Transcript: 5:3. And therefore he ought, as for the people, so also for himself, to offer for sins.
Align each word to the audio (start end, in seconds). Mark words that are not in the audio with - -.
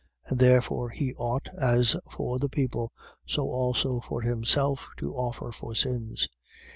5:3. 0.25 0.31
And 0.31 0.39
therefore 0.39 0.89
he 0.89 1.13
ought, 1.13 1.49
as 1.59 1.95
for 2.11 2.39
the 2.39 2.49
people, 2.49 2.91
so 3.27 3.43
also 3.43 3.99
for 3.99 4.23
himself, 4.23 4.89
to 4.97 5.13
offer 5.13 5.51
for 5.51 5.75
sins. 5.75 6.27